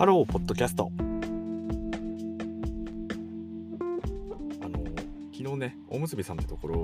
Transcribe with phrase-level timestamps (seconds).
[0.00, 0.90] ハロー、ポッドキャスト。
[0.98, 1.02] あ
[4.66, 4.82] の、
[5.30, 6.82] 昨日ね、おむすびさんってところ、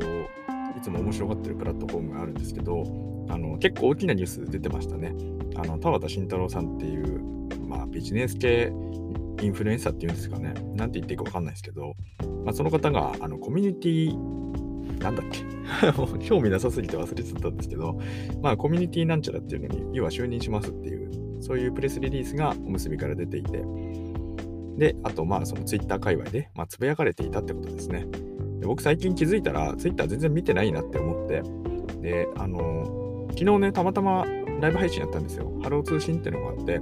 [0.77, 2.85] いつも面白がってるプラットフォームがあるんですけど、
[3.31, 5.15] あの結構大きなニュース出てましたね。
[5.57, 7.23] あの田端信太郎さんっていう、
[7.67, 8.71] まあ、ビジネス系
[9.41, 11.95] インフルエンサーっていうんですかね、なんて言っていいか分かんないですけど、
[12.45, 15.41] まあ、その方があのコミュニティなんだっけ？
[16.29, 17.99] 興味なさすぎて忘れてたんですけど、
[18.43, 21.07] まあコミュニティなんちゃらっていうのに、要は就任しますっていう
[21.47, 23.63] そういうプレスリリースがおむすびから出ていて、
[24.77, 28.07] で、あと、まあ、そのツイッター界隈で、まあ、つぶやかれていたってことですね。
[28.59, 31.43] で僕、最近気づいたら、ツイッター全然見てないなって思って、
[32.03, 34.27] で、あの、昨日ね、たまたま
[34.61, 35.53] ライブ配信やったんですよ。
[35.63, 36.81] ハロー通信っていうのがあって、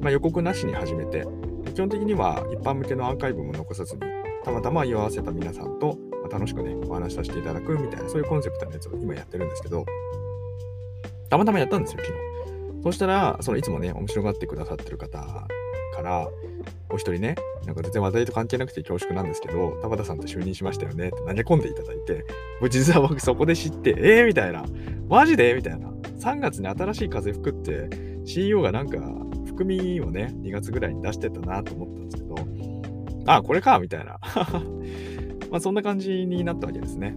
[0.00, 1.26] まあ、予告なしに始めて、
[1.74, 4.02] 基本的には一般向けのアーカイブも残さずに、
[4.44, 9.84] たまたま居合わせた皆さんと、ま楽しくね、お話しさせていただくみたいな、そういうコンセプトのやつを今やってるんですけど、
[11.28, 12.33] たまたまやったんですよ、昨日。
[12.84, 16.28] そしたら、そのいつもね、面白がってくださってる方から、
[16.90, 17.34] お一人ね、
[17.66, 22.24] なんか全然話題と関係なくて恐縮なんですけど、田畑さんと就任しましたよねって投げ込んでいただいて、
[22.60, 24.64] もう実は僕そこで知って、えーみたいな、
[25.08, 25.54] マジで？
[25.54, 25.88] みたいな。
[26.20, 27.88] 3月に新しい風吹くって、
[28.26, 28.98] CEO がなんか
[29.46, 32.34] 含みをね、2月ぐらいに出してたなと思ったんですけど、
[33.26, 34.18] あ、これかみたいな。
[35.50, 37.14] まあそんな感じになったわけですね。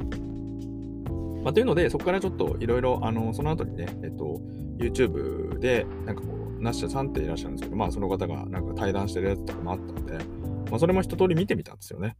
[1.43, 4.41] まあ、というので、そこからちょっといろいろ、あの、その後にね、えっと、
[4.77, 6.27] YouTube で、なんかこ
[6.59, 10.17] う、ナッシャさんっていらっしゃるんですけど、まあ、その方がなんか対談してるやつとかもあったので、
[10.69, 12.15] まあ、それも一通り見てみたんですよね。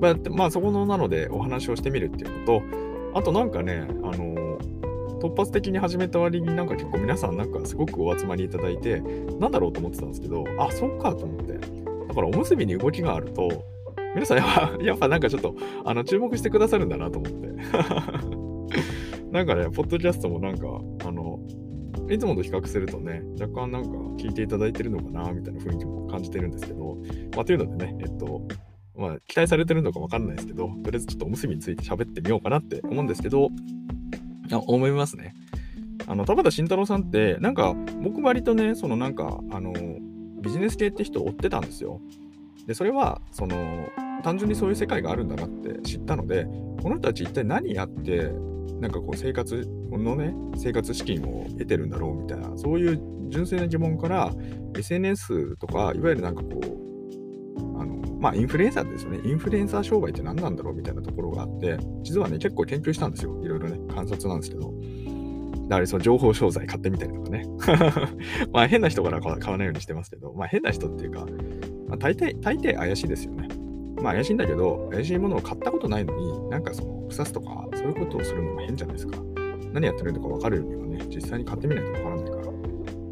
[0.00, 2.62] まあ、まあ、そこのなのでお話をしてみるっていうのと、
[3.14, 4.58] あとなんかね、あの
[5.20, 9.00] 突発的に始めた割になんか結構皆さんなんかすごくお集まりいただいて、
[9.38, 11.52] なんだろうと思ってたんですけど、あ、そっかと思って。
[12.08, 13.64] だからおむすびに動きがあると、
[14.14, 15.54] 皆さんやっぱ やっぱなんかちょっと
[15.84, 17.48] あの注目してくださるんだなと思って。
[19.30, 20.66] なんかね、ポッドキャストもなんか、
[22.10, 23.90] いつもと比較するとね、若干なんか
[24.22, 26.96] 聞いていただいてるのかな、みたいな雰囲気も感じてるんですけど、
[27.36, 28.42] まあ、というのでね、えっと、
[28.96, 33.50] まあ、期待されてるのかわかんないですけど、とりあえずちょっとおむすびについて喋ってみようかなって思うんですけど、
[34.52, 35.34] あ思いますね。
[36.06, 39.72] あの、田畑慎太郎さんって、なんか、僕割とね、そのなんか、あの、
[40.42, 42.00] ビジネス系って人を追ってたんですよ。
[42.66, 43.88] で、それは、その、
[44.22, 46.46] 単純にそういう世界があるんだなって知ったので、
[46.82, 48.32] この人たち一体何やって、
[48.80, 54.32] なんかこう生活のね、生活資金を得てるんだろうみたいな、そういう純粋な疑問から、
[54.76, 59.20] SNS とか、いわゆるなんかこう、あの、まあ、インフルエンサーですよね。
[59.24, 63.38] インフルエンサー商売って何なんだろうみたいなところがあって、実はね、結構研究したんですよ。
[63.42, 64.72] いろいろね、観察なんですけど。
[65.68, 67.46] だからその情報商材買ってみたりとかね。
[68.52, 71.26] まあ変な人から買わないようにしてますけど、まあ変な人っていうか、
[71.86, 73.48] まあ、大抵、大抵怪しいですよね。
[74.02, 79.18] まあ怪しいんだけど、怪しいものを買ったことないのに、なんかその、腐すとか、そういうことをするのも変じゃないですか。
[79.72, 82.42] 何やってるのか分かるにはね、実際に買ってみないと分からないから。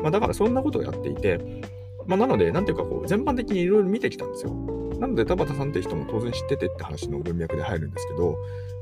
[0.03, 1.38] まあだからそんなことをやっていて、
[2.06, 4.53] まあなので、なんていうかこう、全般的にいろいろ見てきたんですよ。
[4.99, 8.37] なので、田畑さんって人も当然知っててって話の文脈で入るんですけど、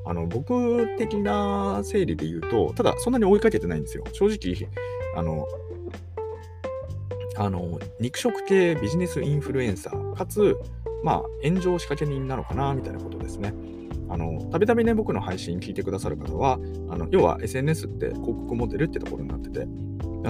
[0.07, 4.05] あの、僕的な整理で言うと、ただそんなに追いかけてないんですよ。
[4.13, 4.69] 正直、
[5.17, 5.47] あの、
[7.37, 10.57] あの、肉食系ビジネスインフルエンサー、かつ、
[11.03, 13.55] まあ、炎上仕掛け人なのかな、みたいなことですね。
[14.09, 16.59] あの、たびたびね、僕の配信聞いてくださる方は、
[16.89, 19.67] あの要は SNS って広告モデルってところになってて、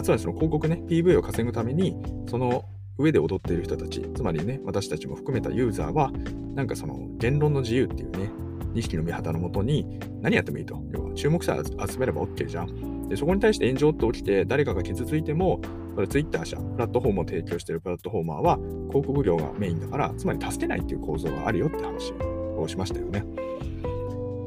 [0.02, 1.96] つまりその広告ね、PV を稼ぐために、
[2.28, 2.64] その
[2.98, 6.10] 上で踊っている人たち、つまりね、私たちも含めたユーザーは、
[6.54, 8.30] なんかその言論の自由っていうね、
[8.74, 10.82] 2匹の見旗のもとに何やってもいいと。
[10.90, 13.08] 要は注目者集めれば OK じゃん。
[13.08, 15.60] で、そこに対して炎上って起きて、誰かが傷ついても、
[15.96, 18.58] これ Twitter 社、プラットフォームを提供しているプラットフォーマーは
[18.90, 22.12] 広告業がメインだから、つまり助けないっていう構造があるよって話
[22.56, 23.24] をしましたよね。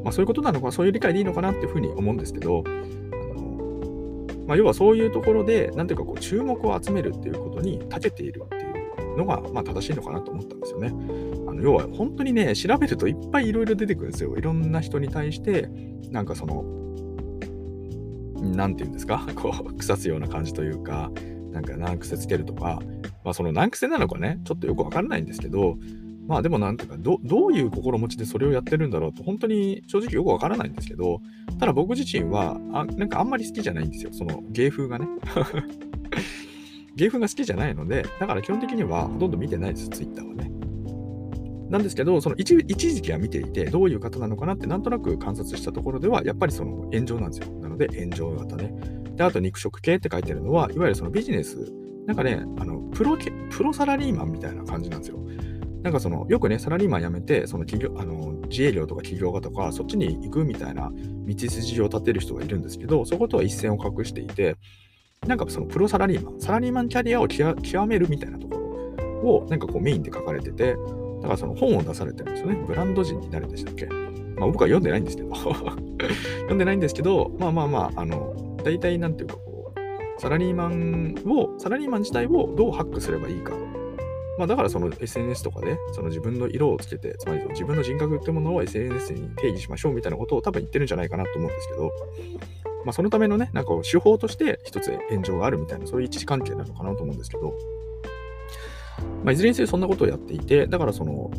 [0.03, 2.63] まあそういうことなのか、そういう理解でいいのかなっていうふうに思うんですけど、
[4.47, 10.87] まあ、要はそういうところで、なんていうかこう注目を集めるっていうことに長けているっていうのが、まあ、正しいのかなと思ったんですよね。
[11.47, 14.35] あの要は本当にね、調べるといっぱいいろいろ出てくるんですよ。
[14.37, 15.69] いろんな人に対して、
[16.09, 16.63] なんかその、
[18.41, 21.11] なんていうんですか、こう、腐すような感じというか、
[21.51, 22.81] なんか難癖つけるとか、
[23.23, 25.77] まあその難癖なのかね、ちょっとよくわかんないんですけど、
[26.27, 31.21] まあでもなんていうかど、どういう心持ちでそれをやってるんだろうと、本当に正直よくわからないんですけど、
[31.59, 34.11] ただ僕自身は、あなんかあんまり好きじゃないんですよ。
[34.13, 35.07] その芸風がね。
[36.95, 40.51] 芸風が好きじゃないので、だから基本的にはほとんど見てないです、ツイッターはね。
[41.69, 47.53] なんですけど、その一一時期は見ていて、どういう方なのかなってなんとなく観察したところでは、やっぱりその炎上なんですよ。
[47.59, 48.73] なので炎上型ね。
[49.19, 51.57] で、あと肉食系って書いてるのは、いわゆるそのビジネス、
[52.07, 53.17] なんかね、あのプロ
[53.49, 55.19] プロサラリーマンみたいな感じなんですよ。
[55.83, 64.55] なんかその、よくね、サラリーマン辞めて、その企業、あの、自営業とか企業家とか、そっちに行くみたいな道筋を立てる人がいるんですけど、そことは一線を画していて、
[65.27, 70.77] なんかそのプロサラリーマン、サラリーマンキャリアを極めるみたいなところをなんかこうメインで書かれてて、
[71.21, 72.63] だからその本を出されてるんですよね。
[72.65, 73.87] ブランド人になれでしたっけ？
[74.37, 83.53] まあ僕は読んでないんですけど 読んでないんですけど、まあまあまあ、あの、大体なんていうかこう、サラリーマンを、サラリーマン自体をどうハックすればいいか。
[84.37, 91.91] まあだからその SNS とかで、その自分の色をつけて、つまりその自分の人格ってものを SNS に定義しましょうみたいなことを多分言ってるんじゃないかなと思うんですけど、
[92.85, 97.57] まあそのためのね、なんか手法として一つ炎上があるみたいな、そういう位置関係なのかなと思うんですけど、
[99.23, 101.31] まあいずれにせよそんなことをやっていて、だからその、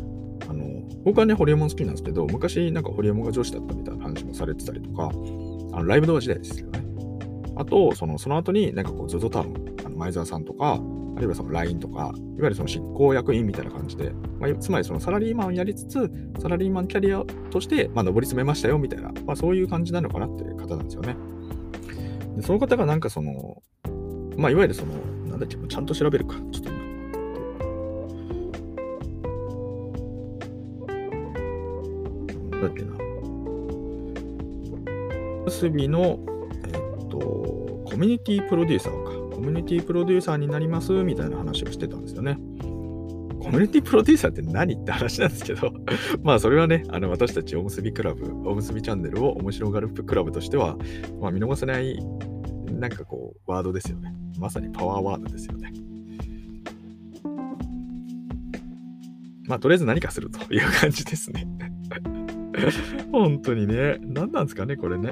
[0.49, 0.65] あの、
[1.05, 6.90] 僕はね、ホリエモン好きなんですけど、昔なんかホリエモンが女子だったみたいな話もされてたりとか、あのライブ動画時代ですよね。
[7.61, 10.79] あと、そのその後になんかこう ZOZO タウン、あの前澤さんとか、
[11.15, 21.15] あるいはその LINE とか、いわゆるその執行役員みたいな感じで、まあ、つまりそのサラリーマンをやりつつ、サラリーマンキャリアとして、まあ、上り詰めましたよみたいな、まあ、そういう感じなのかなっていう方なんですよね。
[22.35, 23.61] でその方がなんかその、
[24.37, 24.93] まあ、いわゆるその、
[25.27, 26.35] なんだっけ、ちゃんと調べるか。
[26.51, 26.79] ちょっと今。
[32.49, 32.91] なんだっけな。
[35.45, 36.19] 結びの、
[36.65, 37.50] えっと、
[37.91, 39.35] コミュニティプロデューサーか。
[39.35, 42.35] コミュニティプロデューサーになりますみたいな話をしてたんですよね。
[43.41, 45.73] コミュニティプロデューサーって何って話なんですけど
[46.23, 50.77] まあそれはね、あの私たちおむすびクラブ、おむすびチャンネルを面白がるクラブとしては、
[51.19, 51.99] まあ見逃せない、
[52.79, 54.15] なんかこう、ワードですよね。
[54.39, 55.73] まさにパワーワードですよね。
[59.47, 61.45] まあとりあえず何かするという感じですね
[63.11, 65.11] 本当にね、何なんですかね、これね。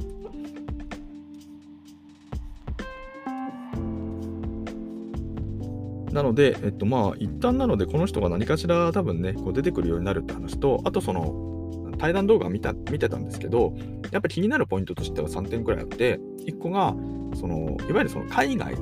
[6.12, 11.50] なので、えっとまあ、一旦なので、この人が何かしら多分ね、こう出てくるようになるって話と、あとその、
[11.98, 13.76] 対談動画見た見てたんですけど、
[14.12, 16.96] やっぱり気になるポイントとしては3点くらいあって、1個が、
[17.36, 18.76] その、いわゆるその海外、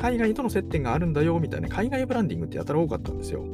[0.00, 3.44] 海外との接点があるんだよみたいな、海外ブランディングってやたら多かったんですよ。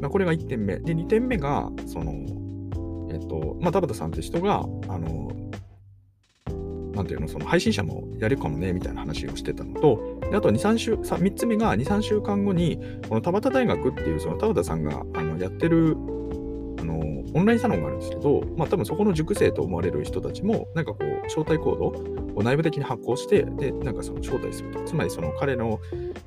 [0.00, 0.78] まあ、これが1点目。
[0.78, 2.12] で、2点目が、その、
[3.10, 5.30] えっと、まあ、田畑さんって人が、あの、
[6.94, 12.78] なんていうの、その配信者もやるかもね、みたいな話をしてたのと、であと2、3週、3つ目が2、3週間後に、
[13.08, 15.96] この田畑大学っていう、その田畑さんがあのやってる、
[16.80, 17.00] あの、
[17.34, 21.84] オンラインサロンがあるんですけど、まあ多分そこの塾生と思われる人たちも、なんかこう、招待コード
[22.36, 24.80] を内部的に発行して、で、なんかその招待すると。
[24.84, 25.80] つまりその彼の、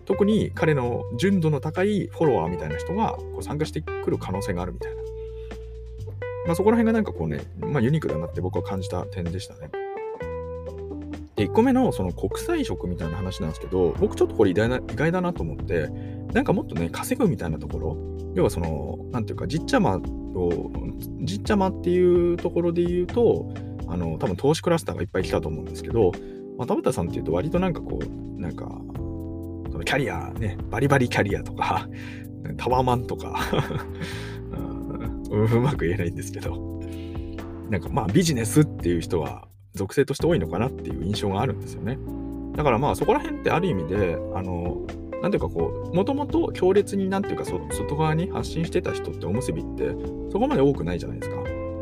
[0.06, 5.01] 特に彼の純度の高いフォロワーみたいな人がこう参加してくる可能性があるみたいな。
[6.47, 9.69] まあそこら辺がなんかこうね、まあユニークだなって僕は感じた点でしたね。
[11.41, 15.89] で、1個目のその国際色みたいな話なんですけど、僕ちょっとこれ意外な意外だなと思って、
[16.33, 17.97] なんかもっとね、稼ぐみたいなところ、
[18.35, 20.71] 要はその、なんていうか、じっちゃまを、
[21.21, 23.51] じっちゃまっていうところで言うと、
[23.88, 26.11] あの、多分投資クラスターがいっぱい来たと思うんですけど、
[26.57, 28.65] まあ、田畑さんっていうと割となんかこう、なんか、
[29.71, 31.89] そのキャリアね、バリバリキャリアとか、
[32.57, 33.39] タワーマンとか
[35.31, 36.81] うまく言えないんですけど、
[37.71, 41.97] なんかまあビジネスっていう人は属性として多いのかなっていう印象があるんですよね。
[42.56, 44.85] だからまあそこら辺ってある意味で、あの、
[45.21, 49.95] なんていうかこう、もともと強烈になんていうか外側に発信してた人っておむすびって
[50.31, 51.38] そこまで多くないじゃないですか。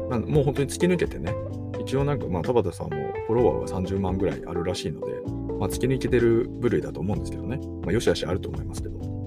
[0.10, 1.34] まあ、もう本当に突き抜けてね、
[1.80, 5.14] 一応なんかまあ田畑さんもフォロワーは30万ぐらいあるらしいので、
[5.60, 7.58] まあ、突き抜けてる部類だと思うんですけどね。
[7.84, 9.19] まあよしあしあると思いますけど。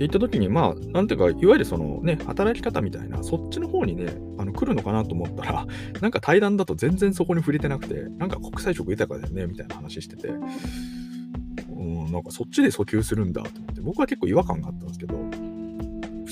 [0.00, 5.66] って言った時に、まあ、なんていうか、いわゆるそのね、働き方みたいな、そっちの方にね、あの来るのかなと思ったら、
[6.00, 15.28] なんか対談だと全然そこに触れてなくて、なんか国際色豊かだよね、みたいな話してて、うん、なんかそっちで訴求するんだと思って、僕は結構違和感があったんですけど、不思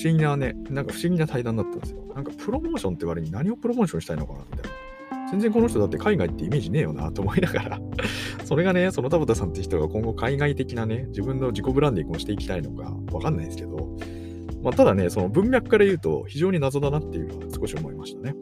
[0.03, 2.11] 議なね、なんか不思議な対談だったんですよ。
[2.15, 4.78] なんかプロモーションって割に何をプロモーションしたいのかな、みたいな。
[5.31, 7.79] 全然この人だって海外ってイメージねえよなと思いながら
[8.45, 13.97] それがね、その田畑さんって人が今後海外的なね、自分の自己ブランディングをしていきたいのかわかんないですけど、
[14.63, 18.35] まあ、ただね、その文脈から言うと非常に謎だなっていうのは少し思いましたね。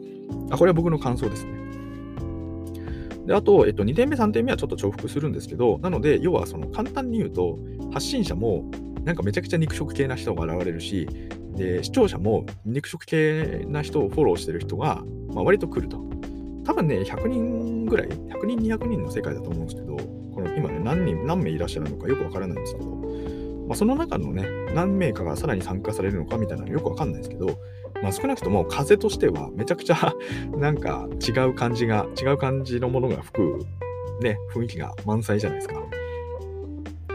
[0.50, 1.52] あ、これは僕の感想ですね。
[3.26, 7.58] で、あと、えっと、2点目、3点目はちょっと重複するんですけど、なので、要はその簡単に言うと、
[7.92, 8.70] 発信者も
[9.04, 11.06] なんかめちゃくちゃ肉食系な人が現れるし、
[11.54, 15.02] で、視聴者も肉食系な人をフォローしてる人が、
[15.34, 16.17] まあ、割と来ると。
[16.68, 27.58] 多分ね、100人ぐらい、100人、200人の世界だと思うんですけど、この今ね、何人、何名いらっしゃるのかよくわからないんですけど、まあ、その中のね、何名かがさらに参加されるのかみたいなのよくわかんないですけど、
[28.02, 30.12] まあ、少なくとも風としてはめちゃくちゃ
[30.58, 33.58] なんか違う感じが、違う感じのものが吹く、
[34.20, 35.82] ね、雰囲気が満載じゃないですか。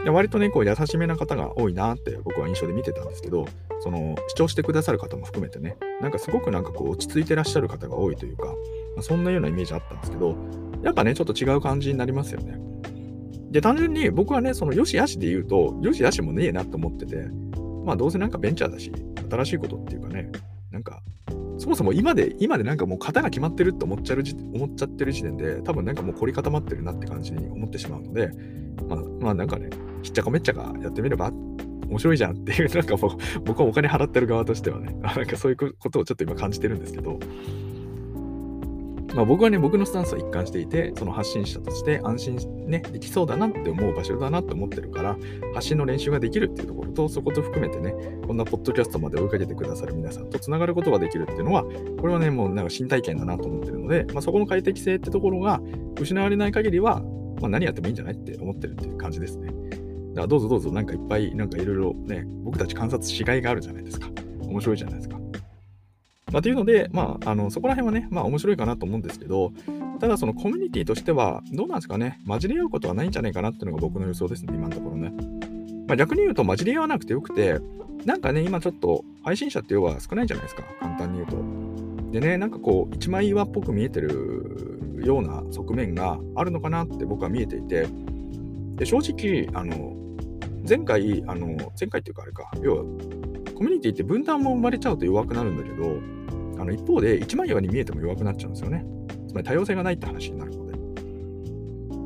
[0.02, 3.46] で割とね、こう優しめな方が多いなって僕は印象で見てたんですけど、
[3.78, 8.54] その視聴してくださる方も含めてね、なんかすごくなんかこう落ち着いてらっしゃる方が多いというか、
[8.96, 10.36] まあ、そんなようなイメージあったんですけど、
[10.82, 12.58] やっぱね、ちょっと違う感じになりますよね。
[13.50, 17.28] で、単純に僕はね、そのよしあしで言うと、よしあしもねえなと思ってて、
[17.84, 18.92] まあどうせなんかベンチャーだし、
[19.30, 20.30] 新しいことっていうかね、
[20.70, 21.02] なんか、
[21.58, 24.22] そもそも今で、今でなんかもう型が決まってるって思っちゃう
[24.54, 28.30] 思っちゃってる時点で、多分なんかもう凝り固まってるなって感じに思ってしまうので、
[28.88, 29.70] まあ、まあなんかね、
[30.02, 31.30] ひっちゃかめっちゃかやってみれば
[31.88, 37.18] 面白いじゃんっていう、なんかもう僕はお金払ってる側としてはね、 なんかそういうことをちょっと今感じてるんですけど、
[39.14, 45.16] まあ、僕はね、僕のスタンスは一貫していて、その発信者として安心、ね、できそうだなって思う場所だなって思ってるから、
[45.54, 47.94] 発信の練習ができるっていうところと、そこと含めてね、
[48.26, 51.64] こんなポッドキャストまで追いかけてくださる皆さんとつながることができるっていうのは、
[52.00, 55.60] これはね、もうなんか新体験だなと思ってるので、まあ、そこの快適性ってところが
[56.00, 57.00] 失われない限りは、
[57.40, 59.46] まあ、何やってもいいんじゃないって思ってるっていう感じですね。
[59.46, 64.08] だからどうぞどうぞ、なんかいっぱい、なんかいろいろね、僕たち観察しがいがあるじゃないですか。
[64.42, 65.23] 面白いじゃないですか。
[66.34, 69.52] まあ、というので、まあ、あのそこら辺はね、まあ面白いかなと思うんですけど、
[70.00, 75.12] ただそのコミュニティとしては、どうなんですかね、混じり合うことはないんじゃないかなっていうのが僕の予想ですね、今のところね。
[75.86, 77.60] まあ、逆に言うと混じり合わなくてよくて、
[78.04, 82.10] なんかね、今ちょっと配信者って要は少ないじゃないですか、簡単に言うと。
[82.10, 87.86] でね、なんかこう、一枚岩っぽく見えてるような側面があるのかなって僕は見えていて、
[88.74, 89.94] で正直、あの、
[90.68, 91.46] 前回、あの、
[91.78, 92.84] 前回っていうかあれか、要は、
[93.64, 96.00] ミュニティって分断も生まれちゃうと弱くなるんだけど、
[96.60, 98.84] あの一方で一枚岩に見えても弱くなっちゃうんですよね。
[99.28, 100.74] つまり多様性がないって話になるので。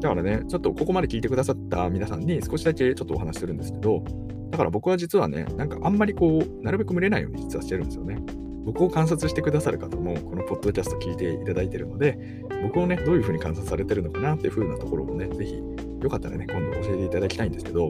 [0.00, 4.04] だからね、ちょっとここまで聞いてくださった皆さんに少しだけちょっとお話しするんですけど、
[4.50, 8.18] だから僕は実はね、なんかあんまりこう、なるべく群れないように実はしてるんですよね。
[8.64, 15.54] 僕を観察してくださる方も、このポッドキャスト聞いていただいてるので、僕をね、どういうふうに観察されてるのかなっていうふうなところをね、ぜひ、
[16.02, 17.88] よかったらね、今度教えていただきたいんですけど、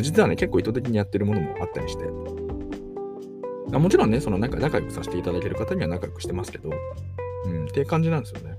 [0.00, 2.04] 実はね、結構意図的にやってるものもあったりして、
[3.78, 6.70] もちろんね、そのなんか仲良くさせていただける方には仲良くしてますけど、
[7.44, 8.56] うん、っていう感じなんですよね。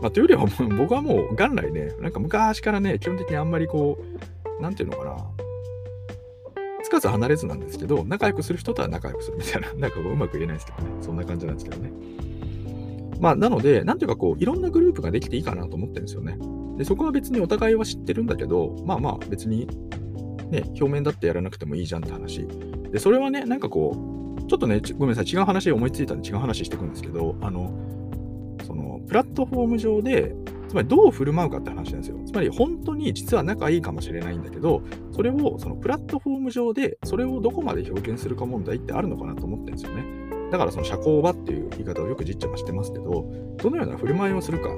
[0.00, 0.46] まあ、というよりは
[0.76, 3.98] 僕はもう元来ね、なんか昔からね、基本的にあんまりこ
[4.58, 5.16] う、なんていうのかな、
[6.82, 11.92] つかず離れずなんですけど、仲良くする人とは仲良くするみたいな、 なんかううまく言えないですけどね、そんな感じなんですけどね。
[13.20, 16.36] まあ、なので、なんていうかこう、いろんなグループができていいかなと思ってるんですよね。
[16.76, 19.66] で、そこは別にお互いは知ってるんだけど、まあまあ別に、
[20.50, 22.46] ね、表面だってやらなくてもいいじゃんって話。
[22.94, 27.76] で、それはね、なんかこう、ちょっとね、ごめんなさい、違う話思いついたんで違う話していくんですけど、あの、
[28.64, 30.36] その、プラットフォーム上で、
[30.68, 32.20] つまりどう振る舞うかって話なんですよ。
[32.24, 40.04] つまり本当に実は仲いいかもしれないんだけど、それをそのプラットフォーム上で、それをどこまで表現するか問題ってあるのかなと思ってるんですよね。
[40.52, 44.68] だからその社交場っていう言い方をよく実っちゃしてますけど、どのような振る舞いをするか。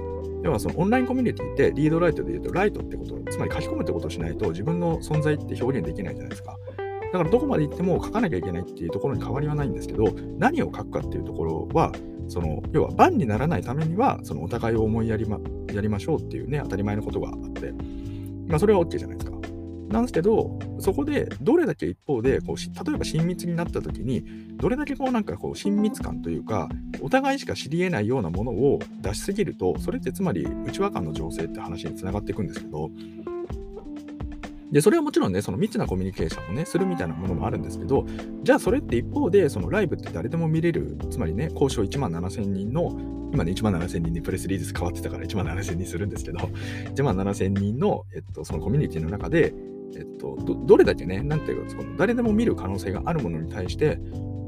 [0.43, 6.57] 要はそのオンラインコミュニティってリードライトで言うとライトってこと、つまり書き込むってことをしないと自分の存在って表現できないじゃないですか。
[7.17, 10.05] だからどこまで行っても書かなきゃいけないっていうところに変わりはないんですけど、
[10.39, 11.93] 何を書くかっていうところは、
[12.29, 15.39] その要は番にならないためには、そのお互いを思いやりま
[15.73, 17.73] やりましょうっていうね、当たり前のことがあって、
[18.49, 19.37] まあ、それは OK じゃないですか。
[19.89, 24.25] なんですけど、そこでどれだけ一方でこう例えば親密になった時に、
[24.57, 26.69] どれだけこうなんかこう親密感というか、
[27.01, 32.91] お互いしか知り得ないようなものを出しすぎると、それってつまり内輪感の情勢って話につながっていくんですけど、
[34.73, 38.07] で、それはもちろんね、その密なコミュニケーションをね、するみたいなものもあるんですけど、
[38.43, 42.93] じゃあそれって一方で、そのライブって誰でも見れる、つまりね、交渉1万7000人の、
[43.33, 46.39] 今ね、1万7000人にプレスリリース変わってたから1万7000人するんですけど、
[46.95, 49.55] 1万7000人の、えっと、そのコミュニティの中で、
[49.95, 54.01] えっと、どどれだけね、なんていうか、その誰でも見る可能性があるものに対して、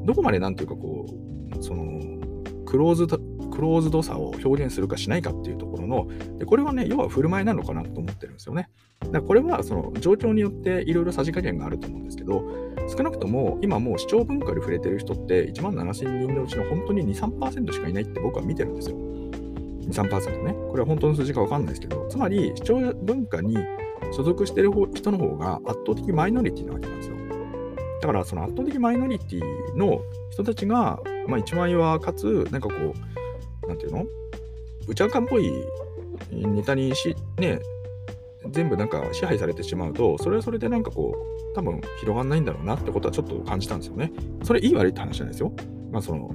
[0.05, 1.07] どこまでなんていうかこ
[1.59, 2.19] う、その、
[2.67, 6.07] クローズド、クローズドさを表現するかしないかっていうとの、
[6.39, 8.69] でこれはね、要は振る舞いなのかなと思ってるんですよね。
[9.01, 12.45] だからこれはその状況によっていろいろさじ加減があると思うんですけど、
[12.89, 18.97] 少なくとも今もう視聴文化で触れてる人って1万7000人のうちの本当に2、3%しかいないって僕は見てるんですよ。
[18.97, 20.55] 2、3%ね。
[20.71, 23.57] これは本当の数字かわかんないですけど、つまり視聴文化に
[24.13, 27.17] 所属してる人の方が圧倒的マイノリティなわけなんですよ。
[28.01, 32.75] だからその圧倒的マイノリティの人たちが、まあ、一枚はかつ、なんかこ
[33.65, 34.07] う、なんていうの？
[34.89, 35.53] 内輪感っぽい
[36.33, 37.61] ネタにし、ね、
[38.51, 44.13] 全部なんか支配されてしまうと、それはそれでなんかこう、多分広がんないんだろうなってことはちょっと感じたんですよね。
[44.43, 45.53] それいい悪いって話じゃないですよ。
[45.91, 46.31] まあその、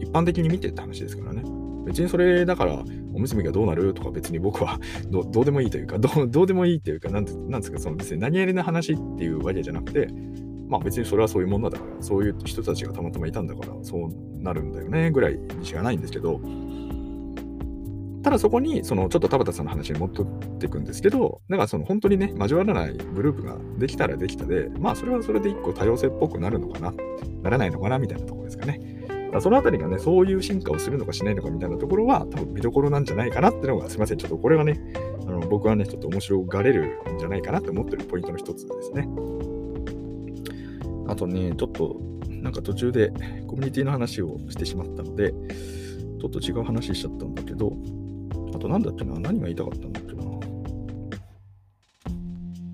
[0.00, 1.42] 一般的に見てって話ですからね。
[1.84, 2.82] 別にそれだから、
[3.14, 4.78] おむすびがどうなるとか別に僕は
[5.10, 10.08] どうでもいいというか、どどうでもいいというか、なんなんですか、その別に何やりな話っていうわけじゃなくて、
[10.68, 16.40] まあ別にそれはそういうものだから、そういう人たちがたまたまいたんだから、そうなるんだよねぐらいにしかないんですけど、
[18.22, 20.26] ただそこに、そのちょっと田畑さんの話に戻っ
[20.58, 26.92] ていくんですけど、だかその本当にね、交わらないグループができたらできたで、まあそれはそれで一個多様性っぽくなるのかな、
[27.42, 29.02] ならないのかなみたいなところですかね。
[29.32, 34.80] だそのあたりがね、そういう進化をするのかしないのかみたいなところは、多分見どころなんじゃないかなっていうのが、すみません、ちょっとこれはね、
[35.26, 39.08] あの僕はね、ちょっと面白がれるんじゃないかなって思ってるポイントの一つですね。
[41.08, 43.10] あとね、ちょっとなんか途中で
[43.46, 47.72] コミュニティの話をしてしまったので、ちょっと違う話しちゃったんだけど、
[48.62, 50.22] となんだっけな、何が言いたかったんだっけな。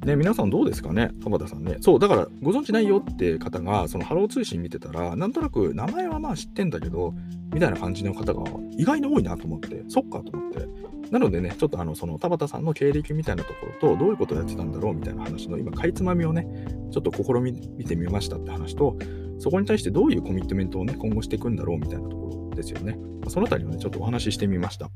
[0.05, 1.77] ね、皆さんどうですかね田端さんね。
[1.81, 7.15] そう、だからご存知ないよって方が、そのハロー通信見てたら、なんとなく名前はまあ知ってんだけど、
[7.53, 8.43] みたいな感じの方が
[8.77, 10.67] 意外に多いなと思って、そっかと思って。
[11.11, 16.47] なのでね、ちょっとあの、その田端さんの経歴みたいなところと、どういうことをやってたんだろうみたいな話の今、かいつまみをね、
[16.91, 18.97] ちょっと試み見てみましたって話と、
[19.39, 22.99] そこに対してどういうコミットメントをね、今後していくんだろうみたいなところですよね。
[23.29, 24.91] そのあたりをね、ちょっとお話ししてみました。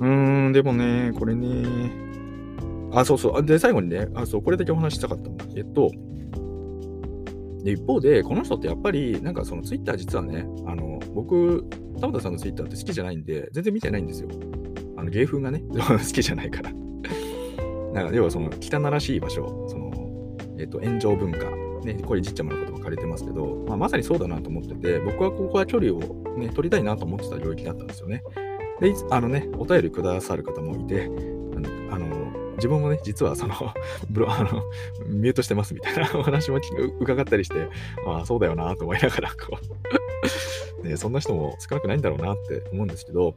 [0.00, 1.90] うーん、でもね、これね、
[2.92, 3.44] あ、そうそう。
[3.44, 5.90] で、最後にね、あ、そう、これだけお話したかったんだけど、
[7.64, 11.64] で、一方で、この人ってやっぱり、なんかそのツイッター実はね、あの、僕、
[12.00, 14.28] 田畑さんのツイッターって好きじゃないんで、全然見てないんですよ。
[14.96, 16.70] あの、芸風がね、 好きじゃないから
[17.94, 21.50] なんか、要はその、汚らしい場所、その、えっ、と、炎上文化、
[21.84, 26.00] ね、これじっちゃまのことが借りてますけど、まあ、まさにそうだなと思ってて、僕はここは距離を
[26.36, 28.22] ね、取りたいなと思ってた領域だったんですよね。
[28.80, 31.10] で、あのね、お便りくださる方もいて、
[31.90, 33.54] あの、自分もね、実はその、
[34.10, 34.62] ブロ、あの、
[35.06, 36.60] ミュートしてますみたいな お話も
[37.00, 37.68] 伺ったりして、
[38.06, 39.58] まあそうだよなと思いながら、こ
[40.82, 40.86] う。
[40.86, 43.34] ね、そんな人も少なくないんだろうなって思うんですけど、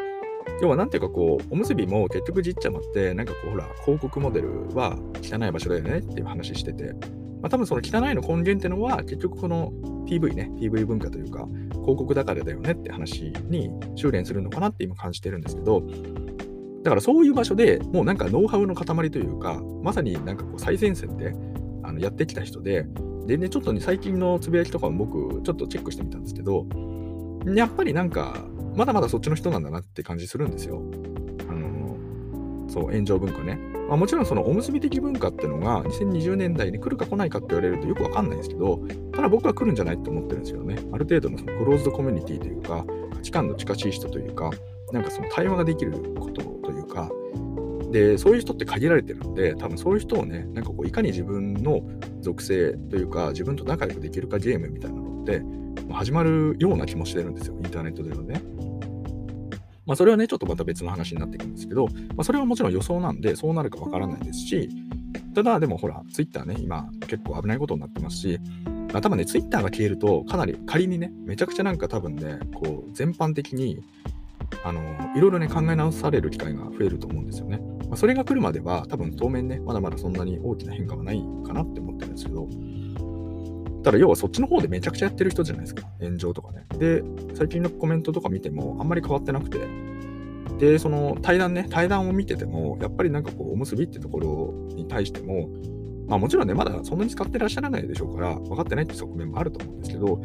[0.62, 6.94] 要はなんていうかこう、おむすびも結局じっちゃまって、なんかこうほら、広告モデルは汚い場所だよねっていう話してて、
[7.42, 9.72] まあ、多分その汚いの根源ってのは結局この
[10.08, 15.84] PV ね、PV 文化というか広告だからだよねって話に修練するのかなって今感じてるんですけど、
[16.84, 21.36] だからそういう場所でもうなんかノウハウの塊というか、まさになんかこう最前線で
[21.84, 22.86] あのやってきた人で、
[23.26, 26.66] でね、ちょっとね、最近のつぶやきとかも僕ちょっとチェックしてみたんですけど、
[27.56, 28.46] やっぱりなんか、
[28.76, 30.82] まだまだそっちの人なんだなって感じするんですよ。
[32.78, 33.60] そう、炎上文化ね。
[33.88, 38.80] まあ、もちろんそのおむすび的文化っていうのが2020年代に来るか来ないかって言われるとよくわかんないんですけど、
[39.14, 40.76] ただ僕は来るんじゃないって思ってるんですよね。
[40.92, 44.52] ある程度のそのクローズドコミュニティというか、価値観の近しい人というか、
[44.92, 47.10] なんかその対話ができることというか、
[47.92, 51.82] で、そういう人って限られてるんで、多分そういう人をね、なんかこう、いかに自分の
[52.20, 55.42] 属性というか、自分と仲良くできるかゲームみたいなのって、
[55.94, 58.42] 始まるような気もしてるんですよ、インターネットではね。
[59.88, 64.70] まあ、それはね、ちょっとまた別の話になっていくんですけど、まあ、それはもちろん予想なんで、そうなるかわからないですし、
[65.34, 68.40] ただ、でもほら、ツイッターね、今結構危ないことになってますし、
[68.92, 73.82] まあ、多分ね、ツイッターが消えると、かなり仮にね、めちゃくちゃなんか多分ね、こう、全般的に、
[74.64, 74.82] あの、
[75.16, 77.60] いろいろね、考え直される機会が増えると思うんですよね。
[77.88, 82.50] まあ、それが来るまでは、多分当面ね、まだまだそんなに大きな変化はないかなって思ってるんですけど、
[83.84, 85.88] ただ要はそっちの方でめちゃくちゃやってる人じゃないですか。
[86.00, 86.66] 炎上とかね。
[86.78, 87.04] で、
[87.36, 89.60] 最近のコメントとか見てもあんまり変わってなくて、
[90.60, 95.50] で、その対談ね、対談を見てても、やっぱりなんかこう、おむすびってところに対しても、
[96.08, 100.22] まあもちろんね、まだそんなに使ってらっしゃらないでしょうから、分かってないって側面もあると思うんですけど、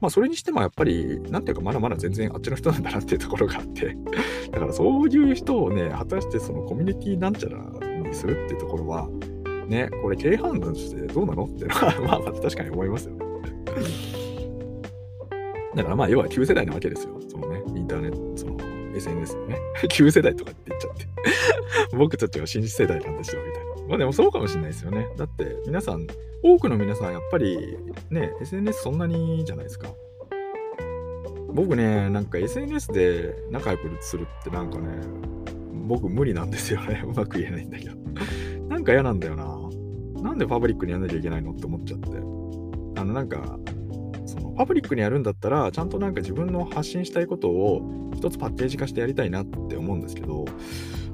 [0.00, 3.96] まあそれにしてもやっぱり、なんていうかまだまだ全然あっちの人なんだなっていうところがあって
[4.50, 7.58] だからそういう人をね、果たしてそのコミュニティなんちゃら
[8.00, 9.08] にするっていうところは、
[9.66, 11.44] ね、これ経営判断してどうなの？
[11.44, 13.16] ってのはまあ、まず確かに思いますよ。
[15.74, 17.20] だからまあ、要は旧世代なわけですよ。
[17.28, 18.56] そのね、インターネット、その
[18.94, 19.58] SNS のね、
[19.90, 21.06] 旧世代とかって言っちゃって
[21.96, 23.74] 僕たちは新世代なんですよ、みたいな。
[23.88, 25.08] まあでもそうかもしれないですよね。
[25.16, 26.06] だって皆さん、
[26.42, 27.76] 多くの皆さんやっぱり
[28.10, 29.88] ね、SNS そんなにじゃないですか。
[31.52, 34.88] 僕ね、なんか SNS で仲良くするってなんかね、
[35.86, 37.02] 僕無理なんですよね。
[37.06, 37.96] うまく言えないんだけど。
[38.68, 39.53] なんか嫌なんだよな。
[40.24, 42.08] なんでパブリックにやんなきゃいけないのって思っちゃって。
[42.98, 43.58] あの、なんか、
[44.24, 50.46] そのパブリックにやるんだったら、ちゃんとなんか自分の発信したいことを一つパッケージ化してやりたいなって思うんですけど、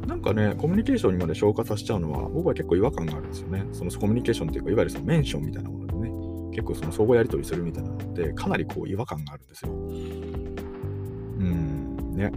[0.06, 3.64] なんかね、コミュニケーションにまで消化させちゃうのは、僕は結構違和感があるんですよね。
[3.72, 6.10] そのコミュニケーションっていうか、いわゆるそのメンションみたいなものでね、
[6.52, 9.72] 結構その相互やり取りするみたいなのって、かなりこう違和感があるんですよ。
[9.72, 12.30] うん、ね。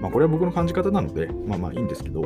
[0.00, 2.22] まあこれは僕の感じ方なので、まあまあいいんですけど、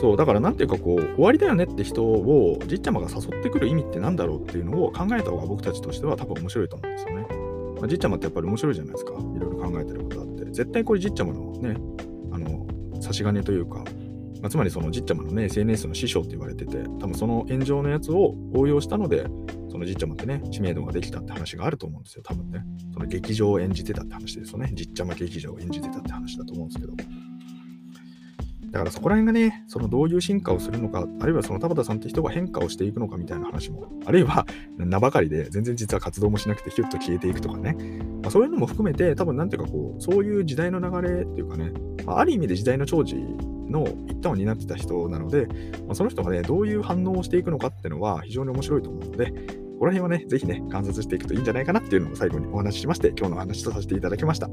[0.00, 7.26] そう、だからなんていうかこう、終わりだよねって人をじっちゃまが誘ってくる意味ってなんだろうっていうのを考えた方が僕たちとしては多分面白いと思うんですよね。
[7.80, 9.12] まあ、じっちゃまってやっぱり面白いじゃないですか。
[9.12, 10.44] いろいろ考えてることあって。
[10.46, 11.76] 絶対これじっちゃまのね、
[12.32, 12.66] あの、
[13.00, 13.84] 差し金というか、
[14.42, 19.26] まあ、つまりそのじっちゃまのね、SNS の師匠って言われてて、多分その炎上のやつを応用したので、
[19.70, 22.64] そのじっちゃまってね、知名度ができたって話があると思うんですよ、多分ね。
[22.92, 24.70] その劇場を演じてたって話ですよね。
[24.74, 26.92] じっちゃま劇場を演じてたって話だと思うんですけど。
[28.76, 37.74] だからそこら辺がね、そのどういう進化をするのか、あるいはその田畑さんって人が変化をしていくのかみたいな話も、あるいは名ばかりで全然実は活動もしなくてヒュッと消えていくとかね、
[38.22, 41.72] まあ、そういうのも含めて多分なんていうかこう、そういう時代の流れっていうかね、
[42.04, 45.46] まあ、ある意味で時代の寵児の一端を担ってた人なので、
[45.86, 49.32] まあ、その人がね、どういう反応をしていくのかっていうのは非常に面白いと思うので、
[49.76, 54.48] ここら辺はね、ぜひね、観察していくといいんじゃないかなっていうのを最後にお話ししまして、今日の話とさせていただきました。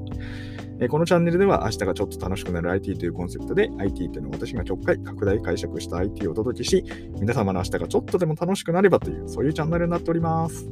[0.82, 6.84] えこのチャンネルでは、明日がちょっと楽しくなる IT というコンセプトで、IT というのを私が直回、拡大解釈した IT をお届けし、
[7.22, 10.68] 皆様の明日がちょっとでも楽しくなればという、そういうチャンネルになっております。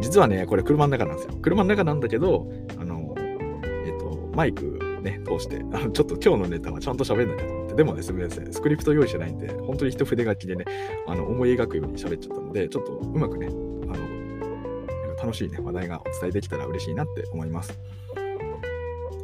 [0.00, 1.36] 実はね、これ車の中なんですよ。
[1.40, 10.64] 車の中なんだけど、あの、えっ、と、マイクね、通して、あのちょっと今日のネタはちゃんと喋んなきゃと、でもね、すみません、スクリプト用意してないんで、本当に一筆書きでね、
[11.06, 17.78] あの思い描くように喋っちゃったので、ちょっとうまくね、あの楽しいね、話題がお伝えできたら嬉しいなって思います。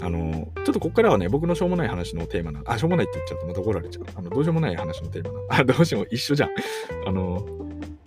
[0.02, 4.06] あの、ちょっとここからはね、僕のしょうもない話のテーマな、あ、しょうもないって言っちゃうとまた怒られちゃう。
[4.16, 5.40] あの、どうしようもない話のテーマな。
[5.60, 6.50] あ、どうしようも一緒じゃん。
[7.06, 7.46] あの、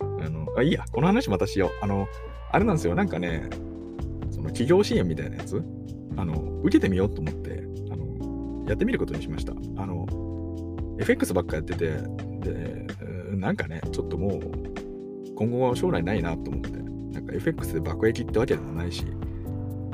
[0.00, 1.70] あの、あ、いいや、この話またしよう。
[1.80, 2.08] あの、
[2.50, 3.48] あれなんですよ、なんかね、
[4.30, 5.62] その企業支援みたいなやつ、
[6.16, 9.52] あの、受けてみようと思って、あのやってみることにしました。
[9.76, 10.06] あの、
[10.98, 11.92] FX ばっかやってて、
[12.40, 12.86] で、
[13.36, 14.40] なんかね、ちょっともう、
[15.34, 16.70] 今後は将来ないなと思って、
[17.12, 19.04] なんか FX で爆撃ってわけでもないし、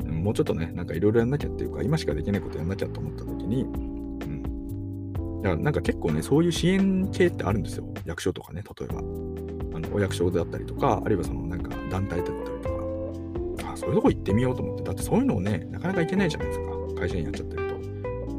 [0.05, 5.41] もうちょっとね、なんかいろいろやんなきゃっていうか、今しかできないことやんなきゃと思った時に、うん。
[5.41, 7.85] だからなんか結構ね、そういう支援系ってあるんですよ。
[8.05, 8.99] 役所とかね、例えば。
[9.73, 12.69] あのお役所だったりとか、あるいはそのなんか団体だったりと
[13.63, 16.65] か、あそういうとこ行ってみようと思って、だってそういうのをね、なかなか行けないじゃないですか。
[16.99, 17.60] 会社員やっちゃって。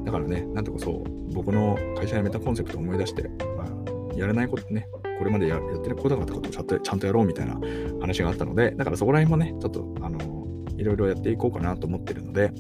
[0.04, 4.86] だからね、なんとかそう、僕の会社辞めたコンセプトを思い出して、まあ、やらないことね、
[5.18, 7.58] これまでやってこなかったことをちゃんとちゃんとやろうみたいな
[8.00, 10.18] 話があったので、だからそこら辺もね、ちょっと、あの、
[10.76, 12.52] いろいろやっていこうかなと思ってるので、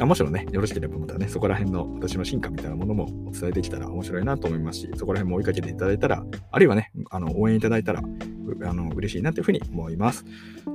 [0.00, 8.02] あもしろね、よろしければまたね、そこら辺の私の進化みたいなものもお伝えできたら面白いなと思いますし、そこら辺も追いかけていただいたら、あるいはね、あの応援いただいたら、
[8.62, 10.24] あの嬉しいなというふうに思います。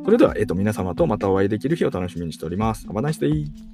[0.03, 2.87] それでは、えっ、ー、と、皆様とまたお会いできる日を楽しみにしております。
[2.87, 3.72] Have a nice day!